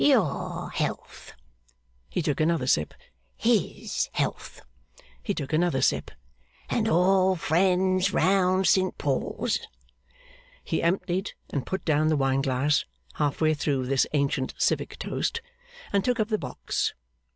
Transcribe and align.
'Your 0.03 0.71
health!' 0.71 1.33
He 2.09 2.23
took 2.23 2.39
another 2.41 2.65
sip. 2.65 2.95
'His 3.37 4.09
health!' 4.13 4.63
He 5.21 5.35
took 5.35 5.53
another 5.53 5.83
sip. 5.83 6.09
'And 6.71 6.87
all 6.89 7.35
friends 7.35 8.11
round 8.11 8.65
St 8.67 8.97
Paul's.' 8.97 9.59
He 10.63 10.81
emptied 10.81 11.33
and 11.51 11.67
put 11.67 11.85
down 11.85 12.07
the 12.07 12.17
wine 12.17 12.41
glass 12.41 12.83
half 13.21 13.41
way 13.41 13.53
through 13.53 13.85
this 13.85 14.07
ancient 14.13 14.55
civic 14.57 14.97
toast, 14.97 15.39
and 15.93 16.03
took 16.03 16.19
up 16.19 16.29
the 16.29 16.39
box. 16.39 16.95